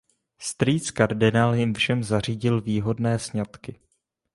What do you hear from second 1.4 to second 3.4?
jim všem zařídil výhodné